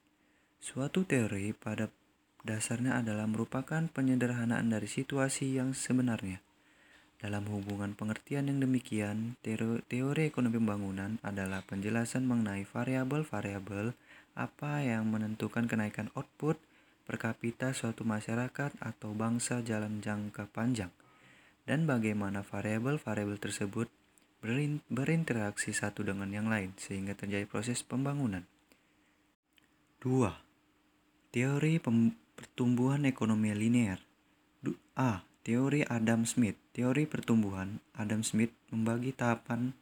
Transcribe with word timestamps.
Suatu 0.62 1.02
teori 1.02 1.50
pada 1.58 1.90
dasarnya 2.46 3.02
adalah 3.02 3.26
merupakan 3.26 3.82
penyederhanaan 3.90 4.70
dari 4.70 4.86
situasi 4.86 5.58
yang 5.58 5.74
sebenarnya. 5.74 6.38
Dalam 7.18 7.50
hubungan 7.50 7.98
pengertian 7.98 8.46
yang 8.46 8.62
demikian, 8.62 9.34
teori 9.42 10.22
ekonomi 10.22 10.62
pembangunan 10.62 11.18
adalah 11.26 11.66
penjelasan 11.66 12.30
mengenai 12.30 12.62
variabel-variabel 12.62 13.90
apa 14.38 14.86
yang 14.86 15.10
menentukan 15.10 15.66
kenaikan 15.66 16.14
output 16.14 16.62
per 17.02 17.18
kapita 17.18 17.74
suatu 17.74 18.06
masyarakat 18.06 18.78
atau 18.78 19.10
bangsa 19.18 19.66
jalan 19.66 19.98
jangka 19.98 20.46
panjang, 20.54 20.94
dan 21.66 21.90
bagaimana 21.90 22.46
variabel-variabel 22.46 23.42
tersebut 23.42 23.90
berinteraksi 24.86 25.74
satu 25.74 26.06
dengan 26.06 26.30
yang 26.30 26.46
lain 26.46 26.70
sehingga 26.78 27.18
terjadi 27.18 27.50
proses 27.50 27.82
pembangunan. 27.82 28.46
2. 30.02 30.51
Teori 31.32 31.80
pertumbuhan 32.36 33.08
ekonomi 33.08 33.56
linear 33.56 33.96
A. 34.92 35.24
Teori 35.40 35.80
Adam 35.80 36.28
Smith 36.28 36.60
Teori 36.76 37.08
pertumbuhan 37.08 37.80
Adam 37.96 38.20
Smith 38.20 38.52
membagi 38.68 39.16
tahapan 39.16 39.72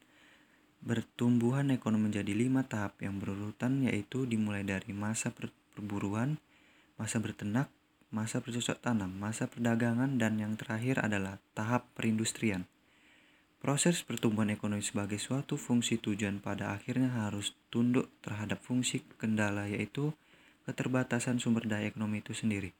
pertumbuhan 0.79 1.67
ekonomi 1.75 2.07
menjadi 2.07 2.31
lima 2.31 2.63
tahap 2.63 2.95
yang 3.03 3.19
berurutan 3.19 3.83
yaitu 3.83 4.23
dimulai 4.23 4.63
dari 4.63 4.95
masa 4.95 5.35
perburuan, 5.75 6.39
masa 6.95 7.19
bertenak, 7.19 7.67
masa 8.15 8.39
bercocok 8.39 8.79
tanam, 8.79 9.11
masa 9.11 9.51
perdagangan, 9.51 10.15
dan 10.15 10.39
yang 10.39 10.55
terakhir 10.55 11.03
adalah 11.03 11.43
tahap 11.51 11.83
perindustrian. 11.99 12.63
Proses 13.59 13.99
pertumbuhan 14.07 14.55
ekonomi 14.55 14.87
sebagai 14.87 15.19
suatu 15.19 15.59
fungsi 15.59 15.99
tujuan 15.99 16.39
pada 16.39 16.71
akhirnya 16.71 17.11
harus 17.27 17.59
tunduk 17.67 18.07
terhadap 18.23 18.63
fungsi 18.63 19.03
kendala 19.19 19.67
yaitu 19.67 20.15
keterbatasan 20.71 21.43
sumber 21.43 21.67
daya 21.67 21.91
ekonomi 21.91 22.23
itu 22.23 22.31
sendiri. 22.31 22.71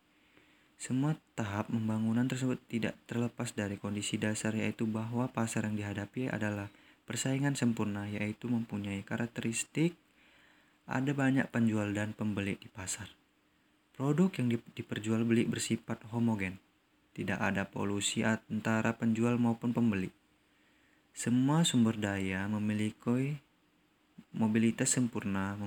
Semua 0.80 1.14
tahap 1.36 1.68
pembangunan 1.70 2.26
tersebut 2.26 2.58
tidak 2.72 2.96
terlepas 3.06 3.52
dari 3.52 3.76
kondisi 3.76 4.16
dasar 4.16 4.56
yaitu 4.56 4.88
bahwa 4.88 5.28
pasar 5.30 5.68
yang 5.68 5.76
dihadapi 5.78 6.32
adalah 6.32 6.72
persaingan 7.04 7.54
sempurna 7.54 8.08
yaitu 8.08 8.48
mempunyai 8.48 9.04
karakteristik 9.04 9.94
ada 10.90 11.12
banyak 11.14 11.46
penjual 11.52 11.92
dan 11.92 12.16
pembeli 12.16 12.58
di 12.58 12.72
pasar. 12.72 13.12
Produk 13.94 14.34
yang 14.42 14.58
diperjualbeli 14.74 15.46
bersifat 15.46 16.02
homogen. 16.10 16.58
Tidak 17.12 17.38
ada 17.38 17.68
polusi 17.68 18.24
antara 18.26 18.96
penjual 18.96 19.36
maupun 19.38 19.76
pembeli. 19.76 20.10
Semua 21.12 21.68
sumber 21.68 22.00
daya 22.00 22.48
memiliki 22.48 23.38
mobilitas 24.32 24.94
sempurna, 24.94 25.58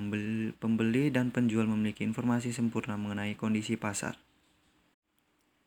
pembeli 0.59 1.03
dan 1.11 1.29
penjual 1.29 1.67
memiliki 1.67 2.07
informasi 2.07 2.55
sempurna 2.55 2.95
mengenai 2.95 3.35
kondisi 3.35 3.75
pasar. 3.75 4.15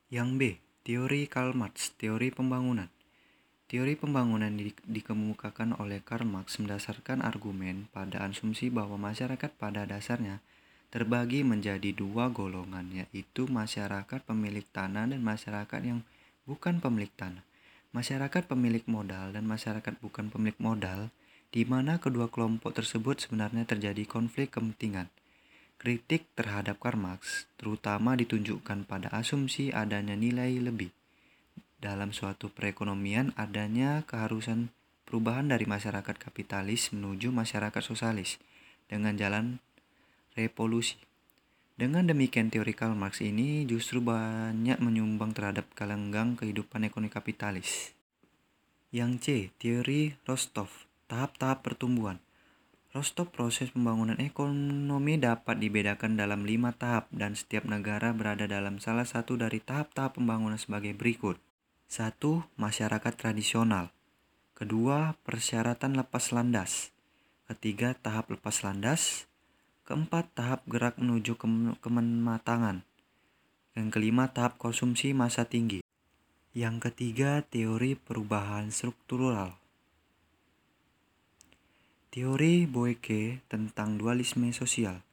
Yang 0.08 0.30
B. 0.34 0.42
Teori 0.88 1.28
Karl 1.28 1.52
Marx, 1.52 1.92
teori 2.00 2.32
pembangunan. 2.32 2.88
Teori 3.68 3.92
pembangunan 4.00 4.48
di, 4.48 4.72
dikemukakan 4.72 5.76
oleh 5.76 6.00
Karl 6.00 6.24
Marx 6.24 6.56
berdasarkan 6.56 7.20
argumen 7.20 7.92
pada 7.92 8.24
asumsi 8.24 8.72
bahwa 8.72 8.96
masyarakat 8.96 9.52
pada 9.60 9.84
dasarnya 9.84 10.40
terbagi 10.88 11.44
menjadi 11.44 11.92
dua 11.92 12.32
golongan, 12.32 12.88
yaitu 12.88 13.44
masyarakat 13.44 14.24
pemilik 14.24 14.64
tanah 14.72 15.12
dan 15.12 15.20
masyarakat 15.20 15.80
yang 15.84 16.00
bukan 16.48 16.80
pemilik 16.80 17.12
tanah. 17.12 17.44
Masyarakat 17.92 18.48
pemilik 18.48 18.84
modal 18.88 19.36
dan 19.36 19.44
masyarakat 19.44 20.00
bukan 20.00 20.32
pemilik 20.32 20.56
modal 20.56 21.12
di 21.48 21.64
mana 21.64 21.96
kedua 21.96 22.28
kelompok 22.28 22.76
tersebut 22.76 23.24
sebenarnya 23.24 23.64
terjadi 23.64 24.04
konflik 24.04 24.52
kepentingan. 24.52 25.08
Kritik 25.78 26.26
terhadap 26.34 26.82
Karl 26.82 26.98
Marx 26.98 27.46
terutama 27.56 28.18
ditunjukkan 28.18 28.84
pada 28.84 29.08
asumsi 29.14 29.70
adanya 29.70 30.18
nilai 30.18 30.58
lebih. 30.58 30.90
Dalam 31.78 32.10
suatu 32.10 32.50
perekonomian 32.50 33.30
adanya 33.38 34.02
keharusan 34.02 34.74
perubahan 35.06 35.48
dari 35.48 35.64
masyarakat 35.64 36.18
kapitalis 36.18 36.90
menuju 36.90 37.30
masyarakat 37.30 37.80
sosialis 37.80 38.42
dengan 38.90 39.14
jalan 39.14 39.62
revolusi. 40.34 40.98
Dengan 41.78 42.10
demikian 42.10 42.50
teori 42.50 42.74
Karl 42.74 42.98
Marx 42.98 43.22
ini 43.22 43.62
justru 43.62 44.02
banyak 44.02 44.82
menyumbang 44.82 45.30
terhadap 45.30 45.70
kalenggang 45.78 46.34
kehidupan 46.34 46.82
ekonomi 46.90 47.06
kapitalis. 47.06 47.94
Yang 48.90 49.12
C. 49.22 49.26
Teori 49.62 50.18
Rostov 50.26 50.87
Tahap-tahap 51.08 51.64
pertumbuhan. 51.64 52.20
Rostov 52.92 53.32
proses 53.32 53.72
pembangunan 53.72 54.20
ekonomi 54.20 55.16
dapat 55.16 55.56
dibedakan 55.56 56.20
dalam 56.20 56.44
lima 56.44 56.76
tahap 56.76 57.08
dan 57.08 57.32
setiap 57.32 57.64
negara 57.64 58.12
berada 58.12 58.44
dalam 58.44 58.76
salah 58.76 59.08
satu 59.08 59.40
dari 59.40 59.60
tahap-tahap 59.60 60.20
pembangunan 60.20 60.60
sebagai 60.60 60.92
berikut. 60.92 61.40
Satu, 61.88 62.44
Masyarakat 62.60 63.16
tradisional. 63.16 63.88
Kedua, 64.52 65.16
persyaratan 65.24 65.96
lepas 65.96 66.28
landas. 66.28 66.92
Ketiga, 67.48 67.96
tahap 67.96 68.28
lepas 68.28 68.60
landas. 68.60 69.24
Keempat, 69.88 70.28
tahap 70.36 70.60
gerak 70.68 71.00
menuju 71.00 71.40
ke 71.40 71.48
kematangan. 71.80 72.84
Yang 73.72 73.88
kelima, 73.96 74.28
tahap 74.28 74.60
konsumsi 74.60 75.16
masa 75.16 75.48
tinggi. 75.48 75.80
Yang 76.52 76.92
ketiga, 76.92 77.40
teori 77.48 77.96
perubahan 77.96 78.68
struktural. 78.68 79.56
Teori 82.08 82.64
Boeke 82.64 83.44
tentang 83.52 84.00
dualisme 84.00 84.48
sosial. 84.56 85.04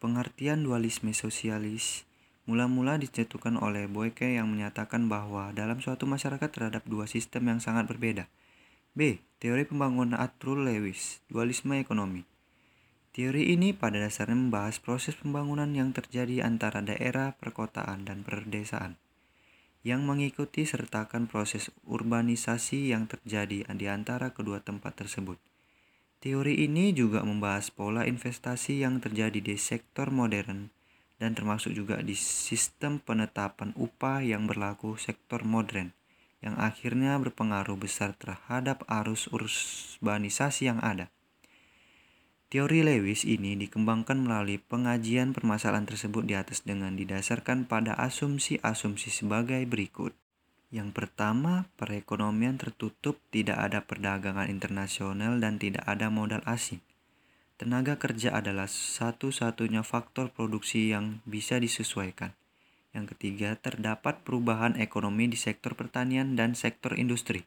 Pengertian 0.00 0.64
dualisme 0.64 1.12
sosialis 1.12 2.08
mula-mula 2.48 2.96
dicetukan 2.96 3.60
oleh 3.60 3.84
Boeke 3.84 4.40
yang 4.40 4.48
menyatakan 4.48 5.04
bahwa 5.04 5.52
dalam 5.52 5.84
suatu 5.84 6.08
masyarakat 6.08 6.48
terhadap 6.48 6.80
dua 6.88 7.04
sistem 7.04 7.52
yang 7.52 7.60
sangat 7.60 7.92
berbeda. 7.92 8.24
B. 8.96 9.20
Teori 9.36 9.68
pembangunan 9.68 10.16
Arthur 10.16 10.64
Lewis, 10.64 11.20
dualisme 11.28 11.76
ekonomi. 11.76 12.24
Teori 13.12 13.52
ini 13.52 13.76
pada 13.76 14.00
dasarnya 14.00 14.40
membahas 14.40 14.80
proses 14.80 15.20
pembangunan 15.20 15.68
yang 15.76 15.92
terjadi 15.92 16.40
antara 16.40 16.80
daerah 16.80 17.36
perkotaan 17.36 18.08
dan 18.08 18.24
perdesaan 18.24 18.96
yang 19.84 20.08
mengikuti 20.08 20.64
sertakan 20.64 21.28
proses 21.28 21.68
urbanisasi 21.84 22.96
yang 22.96 23.04
terjadi 23.12 23.68
di 23.76 23.86
antara 23.92 24.32
kedua 24.32 24.64
tempat 24.64 25.04
tersebut. 25.04 25.49
Teori 26.20 26.68
ini 26.68 26.92
juga 26.92 27.24
membahas 27.24 27.72
pola 27.72 28.04
investasi 28.04 28.84
yang 28.84 29.00
terjadi 29.00 29.40
di 29.40 29.56
sektor 29.56 30.12
modern 30.12 30.68
dan 31.16 31.32
termasuk 31.32 31.72
juga 31.72 32.04
di 32.04 32.12
sistem 32.12 33.00
penetapan 33.00 33.72
upah 33.72 34.20
yang 34.20 34.44
berlaku 34.44 35.00
sektor 35.00 35.48
modern 35.48 35.96
yang 36.44 36.60
akhirnya 36.60 37.16
berpengaruh 37.20 37.76
besar 37.80 38.12
terhadap 38.16 38.84
arus 38.84 39.32
urbanisasi 39.32 40.68
yang 40.68 40.80
ada. 40.84 41.08
Teori 42.52 42.84
Lewis 42.84 43.24
ini 43.24 43.56
dikembangkan 43.56 44.20
melalui 44.20 44.60
pengajian 44.60 45.32
permasalahan 45.32 45.88
tersebut 45.88 46.28
di 46.28 46.36
atas 46.36 46.66
dengan 46.66 47.00
didasarkan 47.00 47.64
pada 47.64 47.96
asumsi-asumsi 47.96 49.08
sebagai 49.08 49.62
berikut. 49.64 50.12
Yang 50.70 50.94
pertama, 50.94 51.66
perekonomian 51.74 52.54
tertutup, 52.54 53.18
tidak 53.34 53.58
ada 53.58 53.82
perdagangan 53.82 54.46
internasional, 54.46 55.42
dan 55.42 55.58
tidak 55.58 55.82
ada 55.82 56.06
modal 56.14 56.46
asing. 56.46 56.78
Tenaga 57.58 57.98
kerja 57.98 58.38
adalah 58.38 58.70
satu-satunya 58.70 59.82
faktor 59.82 60.30
produksi 60.30 60.94
yang 60.94 61.20
bisa 61.26 61.58
disesuaikan. 61.58 62.32
Yang 62.94 63.18
ketiga, 63.18 63.58
terdapat 63.58 64.22
perubahan 64.22 64.78
ekonomi 64.78 65.26
di 65.26 65.36
sektor 65.36 65.74
pertanian 65.74 66.38
dan 66.38 66.54
sektor 66.54 66.94
industri. 66.94 67.44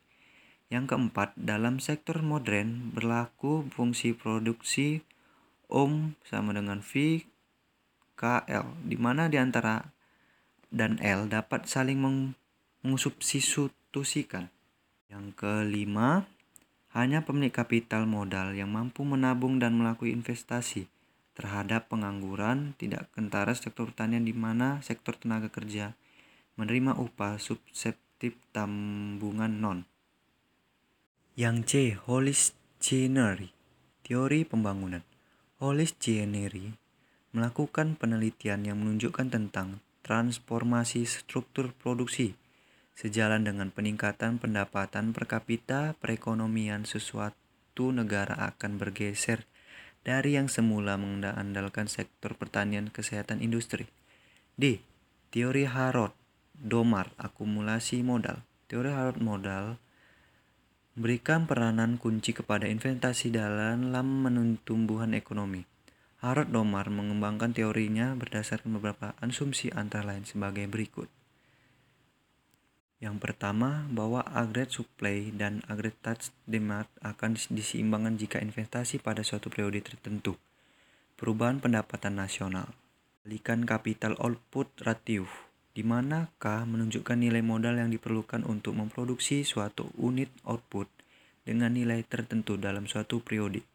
Yang 0.68 0.94
keempat, 0.94 1.34
dalam 1.40 1.80
sektor 1.80 2.20
modern 2.20 2.92
berlaku 2.92 3.68
fungsi 3.72 4.12
produksi 4.12 5.00
Ohm 5.72 6.14
sama 6.28 6.54
dengan 6.54 6.84
V 6.86 7.24
KL, 8.14 8.78
di 8.86 8.98
mana 9.00 9.26
di 9.32 9.42
antara 9.42 9.82
dan 10.70 11.02
L 11.02 11.26
dapat 11.26 11.66
saling 11.66 11.98
meng 11.98 12.18
mensubstitusikan. 12.84 14.52
Yang 15.08 15.26
kelima, 15.40 16.28
hanya 16.94 17.26
pemilik 17.26 17.50
kapital 17.50 18.06
modal 18.06 18.54
yang 18.54 18.70
mampu 18.70 19.02
menabung 19.02 19.58
dan 19.58 19.74
melakukan 19.80 20.14
investasi 20.14 20.86
terhadap 21.34 21.90
pengangguran 21.90 22.78
tidak 22.78 23.10
kentara 23.18 23.58
sektor 23.58 23.90
pertanian 23.90 24.22
di 24.22 24.36
mana 24.38 24.78
sektor 24.86 25.18
tenaga 25.18 25.50
kerja 25.50 25.98
menerima 26.54 26.94
upah 27.02 27.42
subseptif 27.42 28.38
tambungan 28.54 29.58
non. 29.58 29.80
Yang 31.34 31.58
C. 31.66 31.72
Hollis-Cheney 31.98 33.50
Teori 34.06 34.46
Pembangunan 34.46 35.02
Hollis-Cheney 35.58 36.78
melakukan 37.34 37.98
penelitian 37.98 38.70
yang 38.70 38.78
menunjukkan 38.78 39.34
tentang 39.34 39.82
transformasi 40.06 41.10
struktur 41.10 41.74
produksi 41.74 42.38
sejalan 42.94 43.46
dengan 43.46 43.74
peningkatan 43.74 44.38
pendapatan 44.38 45.12
per 45.12 45.26
kapita 45.26 45.98
perekonomian 45.98 46.86
sesuatu 46.86 47.90
negara 47.90 48.38
akan 48.54 48.78
bergeser 48.78 49.50
dari 50.04 50.36
yang 50.36 50.52
semula 50.52 51.00
mengandalkan 51.00 51.88
sektor 51.88 52.36
pertanian 52.36 52.92
kesehatan 52.92 53.40
industri. 53.40 53.88
D. 54.60 54.84
Teori 55.34 55.66
Harrod 55.66 56.14
Domar 56.54 57.10
akumulasi 57.18 58.06
modal. 58.06 58.46
Teori 58.70 58.94
Harrod 58.94 59.18
modal 59.18 59.82
memberikan 60.94 61.50
peranan 61.50 61.98
kunci 61.98 62.38
kepada 62.38 62.70
investasi 62.70 63.34
dalam 63.34 63.90
menumbuhan 64.22 65.18
ekonomi. 65.18 65.66
Harrod 66.22 66.54
Domar 66.54 66.94
mengembangkan 66.94 67.52
teorinya 67.52 68.14
berdasarkan 68.14 68.78
beberapa 68.78 69.18
asumsi 69.18 69.74
antara 69.74 70.14
lain 70.14 70.24
sebagai 70.30 70.70
berikut. 70.70 71.23
Yang 73.04 73.20
pertama, 73.20 73.84
bahwa 73.92 74.24
aggregate 74.24 74.80
supply 74.80 75.28
dan 75.36 75.60
aggregate 75.68 76.32
demand 76.48 76.88
akan 77.04 77.36
diseimbangkan 77.52 78.16
jika 78.16 78.40
investasi 78.40 79.04
pada 79.04 79.28
suatu 79.28 79.52
periode 79.52 79.84
tertentu. 79.84 80.40
Perubahan 81.20 81.60
pendapatan 81.60 82.16
nasional. 82.16 82.72
Balikan 83.28 83.68
capital 83.68 84.16
output 84.24 84.72
ratio, 84.88 85.28
di 85.76 85.84
mana 85.84 86.32
menunjukkan 86.40 87.20
nilai 87.20 87.44
modal 87.44 87.76
yang 87.76 87.92
diperlukan 87.92 88.48
untuk 88.48 88.80
memproduksi 88.80 89.44
suatu 89.44 89.92
unit 90.00 90.32
output 90.48 90.88
dengan 91.44 91.76
nilai 91.76 92.08
tertentu 92.08 92.56
dalam 92.56 92.88
suatu 92.88 93.20
periode 93.20 93.68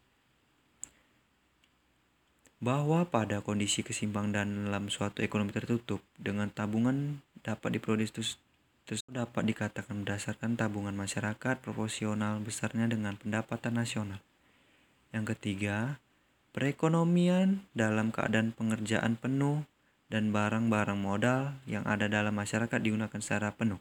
bahwa 2.58 3.06
pada 3.06 3.38
kondisi 3.38 3.86
kesimpang 3.86 4.34
dan 4.34 4.66
dalam 4.66 4.90
suatu 4.90 5.22
ekonomi 5.22 5.54
tertutup 5.54 6.02
dengan 6.18 6.50
tabungan 6.50 7.22
dapat 7.46 7.78
diproduksi 7.78 8.34
tersebut 8.88 9.12
dapat 9.12 9.44
dikatakan 9.52 10.00
berdasarkan 10.00 10.56
tabungan 10.56 10.96
masyarakat 10.96 11.60
proporsional 11.60 12.40
besarnya 12.40 12.88
dengan 12.88 13.20
pendapatan 13.20 13.76
nasional. 13.76 14.24
Yang 15.12 15.36
ketiga, 15.36 16.00
perekonomian 16.56 17.68
dalam 17.76 18.08
keadaan 18.08 18.56
pengerjaan 18.56 19.20
penuh 19.20 19.68
dan 20.08 20.32
barang-barang 20.32 20.96
modal 20.96 21.60
yang 21.68 21.84
ada 21.84 22.08
dalam 22.08 22.32
masyarakat 22.32 22.80
digunakan 22.80 23.20
secara 23.20 23.52
penuh. 23.52 23.76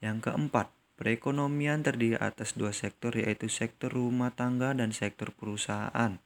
Yang 0.00 0.32
keempat, 0.32 0.72
perekonomian 0.96 1.84
terdiri 1.84 2.16
atas 2.16 2.56
dua 2.56 2.72
sektor 2.72 3.12
yaitu 3.12 3.52
sektor 3.52 3.92
rumah 3.92 4.32
tangga 4.32 4.72
dan 4.72 4.96
sektor 4.96 5.28
perusahaan 5.36 6.16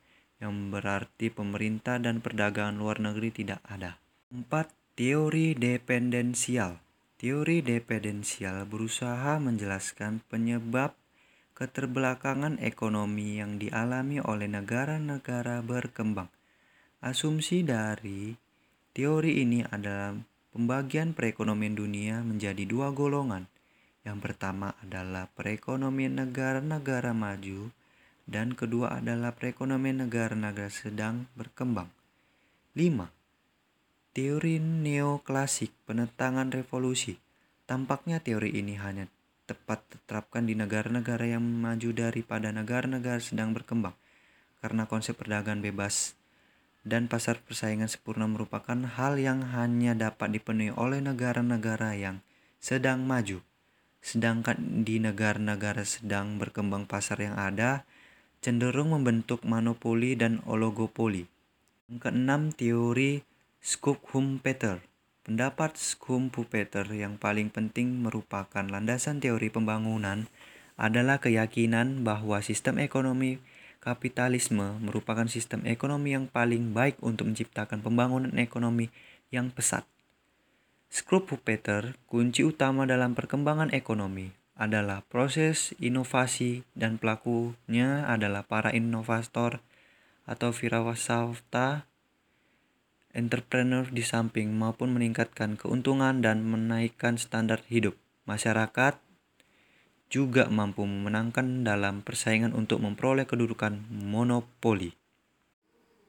yang 0.40 0.54
berarti 0.72 1.28
pemerintah 1.28 1.98
dan 2.00 2.22
perdagangan 2.22 2.78
luar 2.78 3.02
negeri 3.02 3.34
tidak 3.34 3.60
ada. 3.66 3.98
4. 4.30 4.46
Teori 4.94 5.58
dependensial. 5.58 6.89
Teori 7.20 7.60
dependensial 7.60 8.64
berusaha 8.64 9.36
menjelaskan 9.36 10.24
penyebab 10.32 10.96
keterbelakangan 11.52 12.56
ekonomi 12.64 13.36
yang 13.36 13.60
dialami 13.60 14.24
oleh 14.24 14.48
negara-negara 14.48 15.60
berkembang. 15.60 16.32
Asumsi 17.04 17.60
dari 17.60 18.32
teori 18.96 19.44
ini 19.44 19.60
adalah 19.60 20.16
pembagian 20.56 21.12
perekonomian 21.12 21.76
dunia 21.76 22.24
menjadi 22.24 22.64
dua 22.64 22.88
golongan. 22.88 23.52
Yang 24.00 24.18
pertama 24.24 24.72
adalah 24.80 25.28
perekonomian 25.36 26.24
negara-negara 26.24 27.12
maju 27.12 27.68
dan 28.24 28.56
kedua 28.56 28.96
adalah 28.96 29.36
perekonomian 29.36 30.08
negara-negara 30.08 30.72
sedang 30.72 31.28
berkembang. 31.36 31.92
5. 32.72 33.19
Teori 34.10 34.58
neoklasik 34.58 35.70
penentangan 35.86 36.50
revolusi. 36.50 37.14
Tampaknya 37.62 38.18
teori 38.18 38.50
ini 38.58 38.74
hanya 38.74 39.06
tepat 39.46 39.86
diterapkan 39.86 40.50
di 40.50 40.58
negara-negara 40.58 41.30
yang 41.30 41.46
maju 41.46 41.94
daripada 41.94 42.50
negara-negara 42.50 43.22
sedang 43.22 43.54
berkembang 43.54 43.94
karena 44.58 44.90
konsep 44.90 45.14
perdagangan 45.14 45.62
bebas 45.62 46.18
dan 46.82 47.06
pasar 47.06 47.38
persaingan 47.38 47.86
sempurna 47.86 48.26
merupakan 48.26 48.74
hal 48.98 49.14
yang 49.14 49.46
hanya 49.54 49.94
dapat 49.94 50.34
dipenuhi 50.34 50.74
oleh 50.74 50.98
negara-negara 50.98 51.94
yang 51.94 52.18
sedang 52.58 53.06
maju. 53.06 53.38
Sedangkan 54.02 54.82
di 54.82 54.98
negara-negara 54.98 55.86
sedang 55.86 56.34
berkembang 56.34 56.90
pasar 56.90 57.22
yang 57.22 57.38
ada 57.38 57.86
cenderung 58.42 58.90
membentuk 58.90 59.46
monopoli 59.46 60.18
dan 60.18 60.42
oligopoli. 60.50 61.30
Keenam, 62.02 62.50
teori 62.50 63.29
Schumpeter. 63.60 64.80
Pendapat 65.20 65.76
Schumpeter 65.76 66.88
yang 66.96 67.20
paling 67.20 67.52
penting 67.52 68.00
merupakan 68.00 68.64
landasan 68.64 69.20
teori 69.20 69.52
pembangunan 69.52 70.32
adalah 70.80 71.20
keyakinan 71.20 72.00
bahwa 72.00 72.40
sistem 72.40 72.80
ekonomi 72.80 73.36
kapitalisme 73.84 74.80
merupakan 74.80 75.28
sistem 75.28 75.68
ekonomi 75.68 76.16
yang 76.16 76.24
paling 76.24 76.72
baik 76.72 76.96
untuk 77.04 77.28
menciptakan 77.28 77.84
pembangunan 77.84 78.32
ekonomi 78.40 78.88
yang 79.28 79.52
pesat. 79.52 79.84
Schumpeter, 80.88 82.00
kunci 82.08 82.40
utama 82.40 82.88
dalam 82.88 83.12
perkembangan 83.12 83.76
ekonomi, 83.76 84.32
adalah 84.56 85.04
proses 85.04 85.76
inovasi 85.76 86.64
dan 86.72 86.96
pelakunya 86.96 88.08
adalah 88.08 88.40
para 88.40 88.72
inovator 88.72 89.60
atau 90.24 90.48
wirausaha 90.48 91.28
entrepreneur 93.16 93.86
di 93.88 94.02
samping 94.06 94.54
maupun 94.54 94.94
meningkatkan 94.94 95.58
keuntungan 95.58 96.22
dan 96.22 96.46
menaikkan 96.46 97.18
standar 97.18 97.62
hidup 97.66 97.98
masyarakat 98.28 98.98
juga 100.10 100.50
mampu 100.50 100.82
memenangkan 100.82 101.62
dalam 101.62 102.02
persaingan 102.02 102.50
untuk 102.50 102.82
memperoleh 102.82 103.30
kedudukan 103.30 103.78
monopoli. 103.90 104.98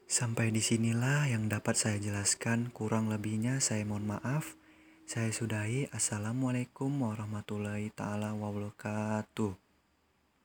Sampai 0.10 0.52
di 0.52 0.60
sinilah 0.60 1.30
yang 1.32 1.48
dapat 1.48 1.78
saya 1.78 1.96
jelaskan, 2.02 2.74
kurang 2.74 3.08
lebihnya 3.08 3.64
saya 3.64 3.86
mohon 3.88 4.10
maaf. 4.10 4.60
Saya 5.08 5.32
sudahi. 5.32 5.88
Assalamualaikum 5.94 6.92
warahmatullahi 6.92 7.94
taala 7.96 8.36
wabarakatuh. 8.36 9.71